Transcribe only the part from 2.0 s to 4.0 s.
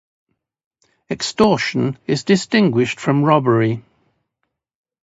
is distinguished from robbery.